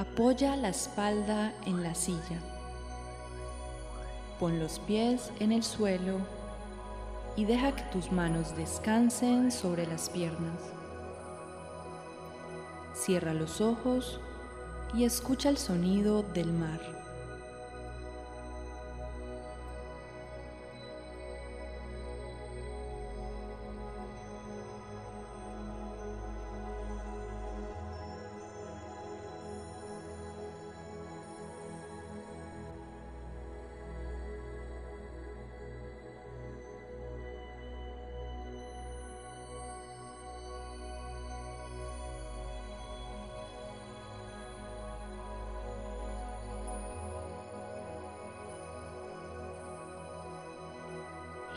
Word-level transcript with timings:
Apoya 0.00 0.56
la 0.56 0.70
espalda 0.70 1.52
en 1.66 1.82
la 1.82 1.94
silla. 1.94 2.40
Pon 4.38 4.58
los 4.58 4.78
pies 4.78 5.30
en 5.40 5.52
el 5.52 5.62
suelo 5.62 6.16
y 7.36 7.44
deja 7.44 7.76
que 7.76 7.82
tus 7.92 8.10
manos 8.10 8.56
descansen 8.56 9.52
sobre 9.52 9.86
las 9.86 10.08
piernas. 10.08 10.58
Cierra 12.94 13.34
los 13.34 13.60
ojos 13.60 14.18
y 14.94 15.04
escucha 15.04 15.50
el 15.50 15.58
sonido 15.58 16.22
del 16.22 16.50
mar. 16.50 16.80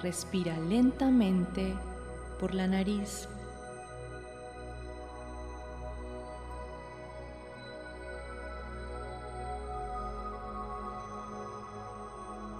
Respira 0.03 0.57
lentamente 0.57 1.73
por 2.37 2.53
la 2.53 2.67
nariz. 2.67 3.29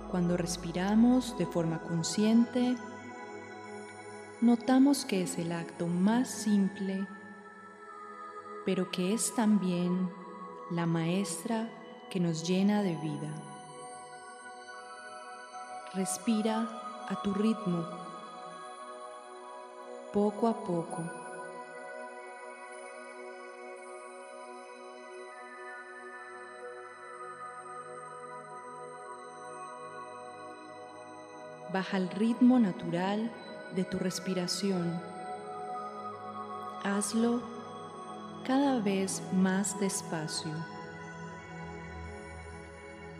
Cuando 0.10 0.38
respiramos 0.38 1.38
de 1.38 1.46
forma 1.46 1.82
consciente, 1.82 2.78
notamos 4.40 5.04
que 5.04 5.24
es 5.24 5.38
el 5.38 5.52
acto 5.52 5.88
más 5.88 6.30
simple, 6.30 7.06
pero 8.66 8.90
que 8.90 9.14
es 9.14 9.36
también 9.36 10.10
la 10.72 10.86
maestra 10.86 11.70
que 12.10 12.22
nos 12.22 12.48
llena 12.48 12.84
de 12.84 12.96
vida. 12.96 13.34
Respira 15.94 16.83
a 17.10 17.16
tu 17.22 17.34
ritmo, 17.34 17.86
poco 20.14 20.48
a 20.48 20.54
poco. 20.54 21.04
Baja 31.72 31.98
el 31.98 32.10
ritmo 32.10 32.60
natural 32.60 33.32
de 33.76 33.84
tu 33.84 33.98
respiración. 33.98 35.02
Hazlo 36.84 37.42
cada 38.46 38.80
vez 38.80 39.22
más 39.34 39.80
despacio, 39.80 40.52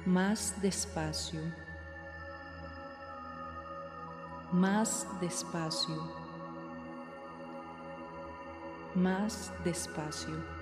más 0.06 0.62
despacio 0.62 1.63
más 4.54 5.08
despacio, 5.20 5.96
más 8.94 9.52
despacio. 9.64 10.53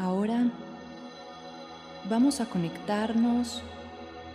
Ahora 0.00 0.46
vamos 2.08 2.40
a 2.40 2.46
conectarnos 2.46 3.62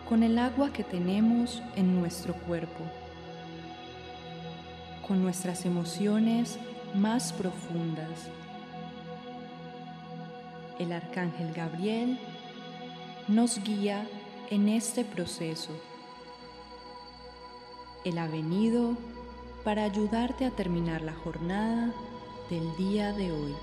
con 0.10 0.22
el 0.22 0.38
agua 0.38 0.74
que 0.74 0.84
tenemos 0.84 1.62
en 1.78 1.98
nuestro 1.98 2.34
cuerpo, 2.34 2.84
con 5.08 5.24
nuestras 5.24 5.66
emociones 5.66 6.60
más 6.94 7.32
profundas. 7.32 8.28
El 10.80 10.92
arcángel 10.92 11.54
Gabriel 11.54 12.20
nos 13.30 13.64
guía 13.64 14.06
en 14.50 14.68
este 14.68 15.06
proceso. 15.06 15.72
Él 18.04 18.18
ha 18.18 18.28
venido 18.28 18.98
para 19.64 19.86
ayudarte 19.86 20.46
a 20.46 20.52
terminar 20.52 21.02
la 21.02 21.14
jornada 21.14 21.94
del 22.50 22.76
día 22.76 23.14
de 23.14 23.32
hoy. 23.32 23.56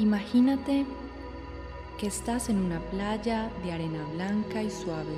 Imagínate 0.00 0.86
que 1.98 2.06
estás 2.06 2.48
en 2.48 2.56
una 2.56 2.80
playa 2.90 3.50
de 3.62 3.70
arena 3.70 4.02
blanca 4.14 4.62
y 4.62 4.70
suave. 4.70 5.12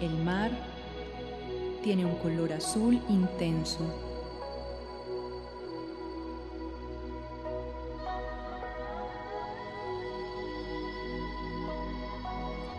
El 0.00 0.24
mar 0.24 0.50
tiene 1.84 2.04
un 2.04 2.16
color 2.16 2.52
azul 2.52 3.00
intenso. 3.08 3.84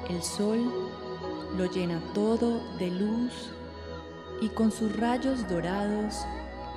El 0.09 0.21
sol 0.21 0.98
lo 1.57 1.65
llena 1.65 2.01
todo 2.13 2.61
de 2.77 2.91
luz 2.91 3.49
y 4.41 4.49
con 4.49 4.71
sus 4.71 4.95
rayos 4.95 5.47
dorados 5.47 6.15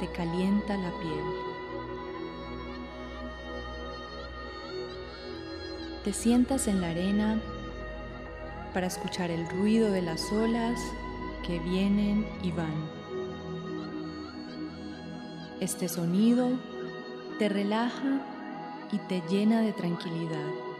te 0.00 0.08
calienta 0.08 0.76
la 0.76 0.90
piel. 1.00 1.24
Te 6.04 6.12
sientas 6.12 6.66
en 6.66 6.80
la 6.80 6.90
arena 6.90 7.40
para 8.74 8.86
escuchar 8.86 9.30
el 9.30 9.48
ruido 9.48 9.92
de 9.92 10.02
las 10.02 10.32
olas 10.32 10.80
que 11.46 11.58
vienen 11.60 12.26
y 12.42 12.50
van. 12.50 12.90
Este 15.60 15.88
sonido 15.88 16.48
te 17.38 17.48
relaja 17.48 18.26
y 18.90 18.98
te 18.98 19.22
llena 19.28 19.60
de 19.60 19.72
tranquilidad. 19.72 20.71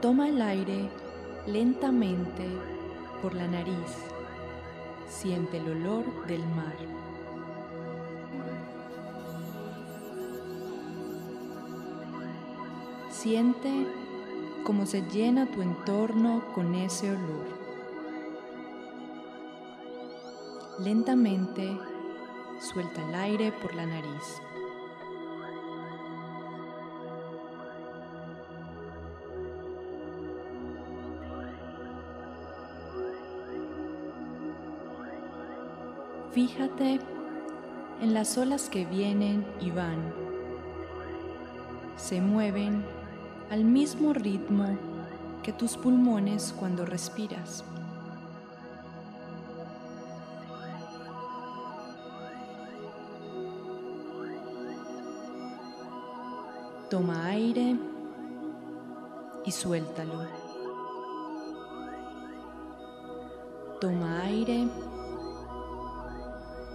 Toma 0.00 0.28
el 0.28 0.42
aire 0.42 0.90
lentamente 1.46 2.46
por 3.22 3.34
la 3.34 3.48
nariz. 3.48 3.96
Siente 5.08 5.56
el 5.56 5.70
olor 5.70 6.26
del 6.26 6.44
mar. 6.48 6.76
Siente 13.10 13.86
cómo 14.64 14.84
se 14.84 15.00
llena 15.08 15.46
tu 15.46 15.62
entorno 15.62 16.44
con 16.54 16.74
ese 16.74 17.10
olor. 17.10 17.46
Lentamente 20.78 21.78
suelta 22.60 23.08
el 23.08 23.14
aire 23.14 23.50
por 23.62 23.74
la 23.74 23.86
nariz. 23.86 24.42
Fíjate 36.36 37.00
en 38.02 38.12
las 38.12 38.36
olas 38.36 38.68
que 38.68 38.84
vienen 38.84 39.46
y 39.58 39.70
van. 39.70 40.12
Se 41.96 42.20
mueven 42.20 42.84
al 43.50 43.64
mismo 43.64 44.12
ritmo 44.12 44.66
que 45.42 45.54
tus 45.54 45.78
pulmones 45.78 46.54
cuando 46.60 46.84
respiras. 46.84 47.64
Toma 56.90 57.28
aire 57.28 57.76
y 59.46 59.50
suéltalo. 59.50 60.26
Toma 63.80 64.20
aire 64.24 64.68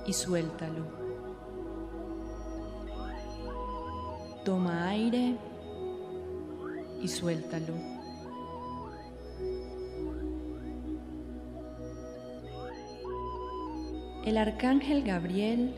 y 0.06 0.14
suéltalo. 0.14 0.86
Toma 4.44 4.90
aire 4.90 5.36
y 7.02 7.08
suéltalo. 7.08 7.74
El 14.26 14.38
arcángel 14.38 15.04
Gabriel 15.04 15.74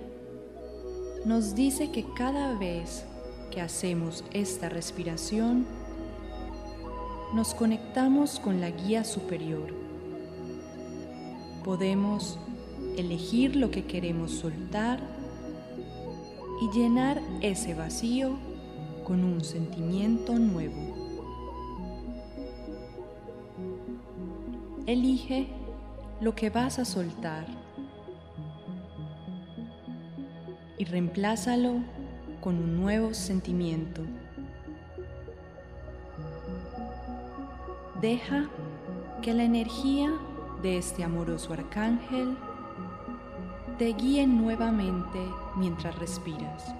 nos 1.25 1.55
dice 1.55 1.91
que 1.91 2.05
cada 2.13 2.57
vez 2.57 3.05
que 3.51 3.61
hacemos 3.61 4.23
esta 4.33 4.67
respiración, 4.67 5.65
nos 7.33 7.53
conectamos 7.53 8.39
con 8.39 8.59
la 8.59 8.69
guía 8.69 9.03
superior. 9.03 9.73
Podemos 11.63 12.37
elegir 12.97 13.55
lo 13.55 13.71
que 13.71 13.85
queremos 13.85 14.31
soltar 14.31 14.99
y 16.61 16.77
llenar 16.77 17.21
ese 17.41 17.73
vacío 17.73 18.37
con 19.03 19.23
un 19.23 19.43
sentimiento 19.43 20.37
nuevo. 20.37 20.93
Elige 24.85 25.47
lo 26.21 26.35
que 26.35 26.49
vas 26.49 26.79
a 26.79 26.85
soltar 26.85 27.45
y 30.77 30.85
reemplázalo 30.85 31.75
con 32.41 32.57
un 32.57 32.75
nuevo 32.81 33.13
sentimiento. 33.13 34.01
Deja 38.01 38.49
que 39.21 39.33
la 39.33 39.45
energía 39.45 40.11
de 40.61 40.77
este 40.77 41.03
amoroso 41.03 41.53
arcángel 41.53 42.37
te 43.73 43.93
guíe 43.93 44.27
nuevamente 44.27 45.19
mientras 45.55 45.97
respiras. 45.97 46.73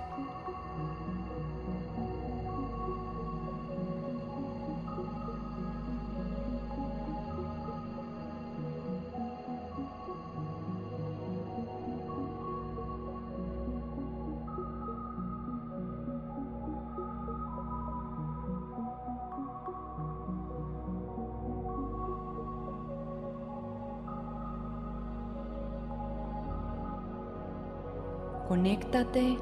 Conéctate 28.53 29.35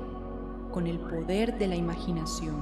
con 0.72 0.88
el 0.88 0.98
poder 0.98 1.58
de 1.58 1.68
la 1.68 1.76
imaginación. 1.76 2.56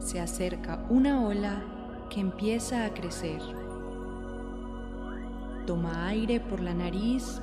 Se 0.00 0.18
acerca 0.18 0.84
una 0.90 1.24
ola 1.24 1.62
que 2.10 2.18
empieza 2.18 2.84
a 2.84 2.92
crecer. 2.92 3.40
Toma 5.68 6.08
aire 6.08 6.40
por 6.40 6.58
la 6.58 6.74
nariz 6.74 7.40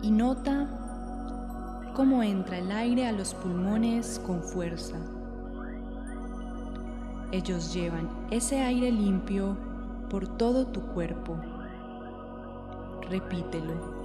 y 0.00 0.12
nota 0.12 1.90
cómo 1.96 2.22
entra 2.22 2.58
el 2.58 2.70
aire 2.70 3.08
a 3.08 3.12
los 3.12 3.34
pulmones 3.34 4.20
con 4.24 4.44
fuerza. 4.44 4.98
Ellos 7.32 7.74
llevan 7.74 8.08
ese 8.30 8.60
aire 8.60 8.92
limpio 8.92 9.56
por 10.08 10.28
todo 10.38 10.68
tu 10.68 10.82
cuerpo. 10.82 11.36
Repítelo. 13.10 13.95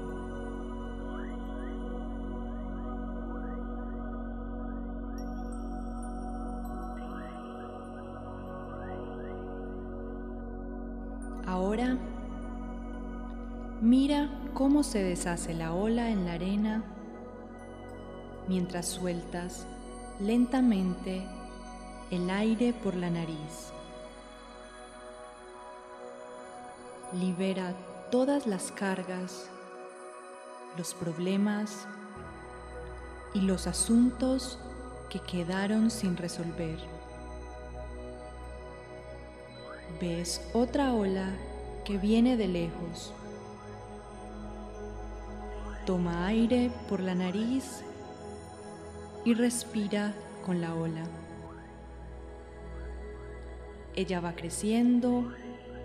Mira 13.82 14.30
cómo 14.54 14.84
se 14.84 15.04
deshace 15.04 15.54
la 15.54 15.74
ola 15.74 16.10
en 16.10 16.26
la 16.26 16.34
arena 16.34 16.84
mientras 18.48 18.88
sueltas 18.88 19.66
lentamente 20.20 21.24
el 22.12 22.30
aire 22.30 22.74
por 22.74 22.96
la 22.96 23.10
nariz. 23.10 23.74
Libera 27.14 27.74
todas 28.12 28.48
las 28.48 28.72
cargas, 28.72 29.50
los 30.78 30.94
problemas 30.94 31.88
y 33.34 33.42
los 33.42 33.68
asuntos 33.68 34.60
que 35.10 35.20
quedaron 35.20 35.92
sin 35.92 36.16
resolver 36.16 36.80
ves 40.00 40.42
otra 40.54 40.94
ola 40.94 41.30
que 41.86 41.98
viene 41.98 42.38
de 42.38 42.48
lejos. 42.48 43.14
Toma 45.92 46.28
aire 46.28 46.72
por 46.88 47.02
la 47.02 47.14
nariz 47.14 47.84
y 49.26 49.34
respira 49.34 50.14
con 50.46 50.62
la 50.62 50.74
ola. 50.74 51.04
Ella 53.94 54.22
va 54.22 54.32
creciendo 54.32 55.34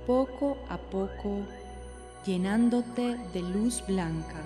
poco 0.06 0.58
a 0.68 0.78
poco, 0.78 1.40
llenándote 2.24 3.16
de 3.32 3.42
luz 3.42 3.82
blanca, 3.84 4.42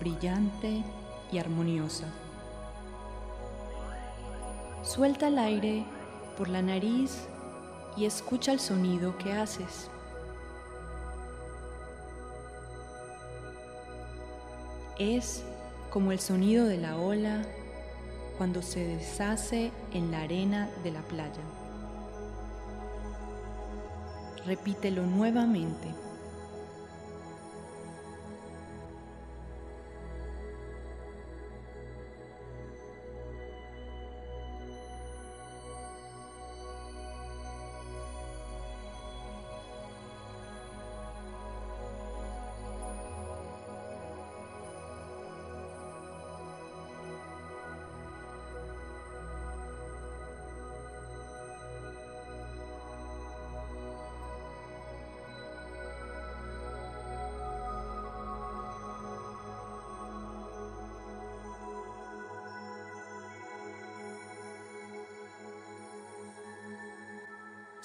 brillante 0.00 0.82
y 1.30 1.38
armoniosa. 1.38 2.06
Suelta 4.82 5.28
el 5.28 5.38
aire 5.38 5.84
por 6.36 6.48
la 6.48 6.62
nariz 6.62 7.28
y 7.96 8.06
escucha 8.06 8.50
el 8.50 8.58
sonido 8.58 9.16
que 9.18 9.34
haces. 9.34 9.88
Es 15.00 15.42
como 15.88 16.12
el 16.12 16.20
sonido 16.20 16.66
de 16.66 16.76
la 16.76 16.98
ola 16.98 17.40
cuando 18.36 18.60
se 18.60 18.86
deshace 18.86 19.72
en 19.94 20.10
la 20.10 20.20
arena 20.20 20.68
de 20.84 20.90
la 20.90 21.00
playa. 21.00 21.40
Repítelo 24.44 25.06
nuevamente. 25.06 25.88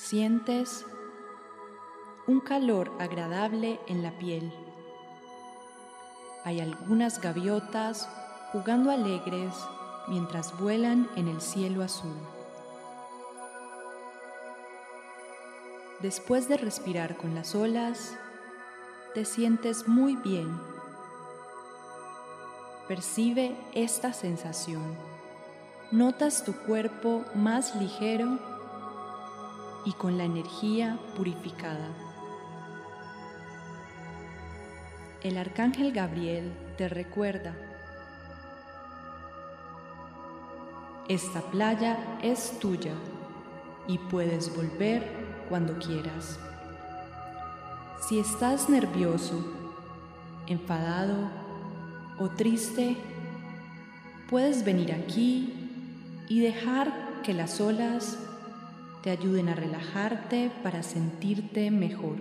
Sientes 0.08 0.86
un 2.28 2.40
calor 2.40 2.92
agradable 3.00 3.80
en 3.88 4.04
la 4.04 4.12
piel. 4.20 4.54
Hay 6.44 6.60
algunas 6.60 7.20
gaviotas 7.20 8.08
jugando 8.52 8.92
alegres 8.92 9.52
mientras 10.08 10.56
vuelan 10.60 11.10
en 11.16 11.28
el 11.28 11.42
cielo 11.42 11.82
azul. 11.82 12.14
Después 16.02 16.48
de 16.48 16.58
respirar 16.58 17.18
con 17.18 17.34
las 17.34 17.56
olas, 17.56 18.16
te 19.16 19.26
sientes 19.26 19.88
muy 19.88 20.16
bien. 20.18 20.56
Percibe 22.88 23.56
esta 23.74 24.14
sensación. 24.14 24.84
Notas 25.90 26.44
tu 26.44 26.54
cuerpo 26.54 27.26
más 27.34 27.76
ligero 27.76 28.55
y 29.86 29.94
con 29.94 30.18
la 30.18 30.26
energía 30.26 31.00
purificada. 31.16 31.88
El 35.22 35.38
arcángel 35.38 35.92
Gabriel 35.92 36.52
te 36.78 36.90
recuerda, 36.90 37.56
esta 41.08 41.42
playa 41.42 41.98
es 42.22 42.60
tuya 42.60 42.94
y 43.88 44.00
puedes 44.00 44.56
volver 44.56 45.04
cuando 45.50 45.78
quieras. 45.78 46.40
Si 48.08 48.20
estás 48.20 48.70
nervioso, 48.70 49.44
enfadado 50.48 51.30
o 52.20 52.30
triste, 52.30 52.98
puedes 54.30 54.66
venir 54.66 54.94
aquí 54.94 55.54
y 56.28 56.40
dejar 56.40 57.22
que 57.24 57.34
las 57.34 57.62
olas 57.62 58.18
te 59.06 59.12
ayuden 59.12 59.50
a 59.50 59.54
relajarte 59.54 60.52
para 60.64 60.82
sentirte 60.82 61.70
mejor. 61.70 62.18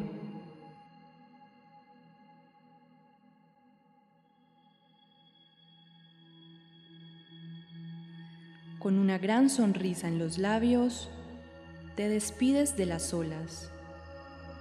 Con 8.79 8.99
una 8.99 9.17
gran 9.17 9.49
sonrisa 9.49 10.09
en 10.09 10.19
los 10.19 10.37
labios, 10.37 11.09
te 11.97 12.11
despides 12.11 12.77
de 12.77 12.85
las 12.85 13.15
olas, 13.15 13.71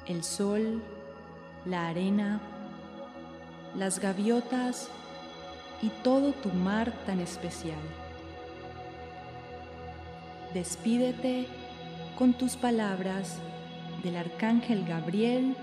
el 0.08 0.24
sol, 0.24 0.82
la 1.66 1.90
arena, 1.90 2.40
las 3.76 4.00
gaviotas 4.00 4.88
y 5.82 5.90
todo 6.04 6.32
tu 6.32 6.48
mar 6.54 6.94
tan 7.06 7.20
especial. 7.20 7.82
Despídete 10.54 11.63
con 12.18 12.34
tus 12.34 12.56
palabras 12.56 13.40
del 14.04 14.18
arcángel 14.18 14.86
Gabriel 14.86 15.56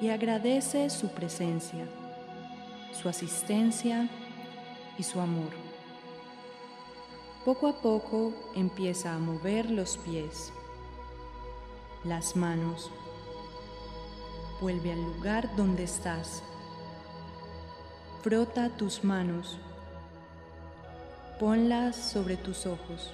y 0.00 0.08
agradece 0.08 0.88
su 0.90 1.08
presencia, 1.08 1.86
su 2.92 3.08
asistencia 3.08 4.08
y 4.96 5.02
su 5.02 5.20
amor. 5.20 5.50
Poco 7.44 7.68
a 7.68 7.80
poco 7.80 8.32
empieza 8.54 9.14
a 9.14 9.18
mover 9.18 9.70
los 9.70 9.98
pies, 9.98 10.52
las 12.04 12.36
manos. 12.36 12.90
Vuelve 14.60 14.92
al 14.92 15.02
lugar 15.02 15.54
donde 15.56 15.84
estás. 15.84 16.42
Frota 18.22 18.70
tus 18.70 19.04
manos. 19.04 19.58
Ponlas 21.38 21.96
sobre 21.96 22.36
tus 22.36 22.66
ojos. 22.66 23.12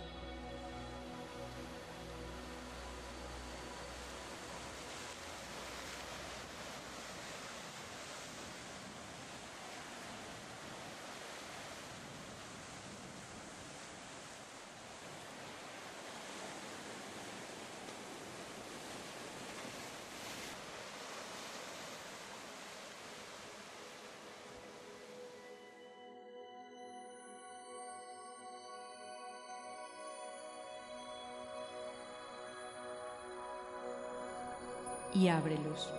Y 35.15 35.29
ábrelos. 35.29 35.91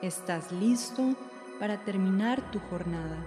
Estás 0.00 0.50
listo 0.50 1.14
para 1.60 1.84
terminar 1.84 2.50
tu 2.50 2.58
jornada. 2.58 3.18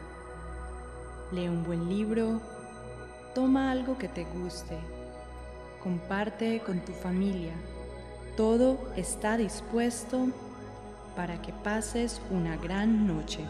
Lee 1.31 1.47
un 1.47 1.63
buen 1.63 1.87
libro, 1.87 2.41
toma 3.33 3.71
algo 3.71 3.97
que 3.97 4.09
te 4.09 4.25
guste, 4.25 4.77
comparte 5.81 6.59
con 6.65 6.79
tu 6.81 6.91
familia. 6.91 7.53
Todo 8.35 8.77
está 8.97 9.37
dispuesto 9.37 10.27
para 11.15 11.41
que 11.41 11.53
pases 11.53 12.21
una 12.29 12.57
gran 12.57 13.07
noche. 13.07 13.45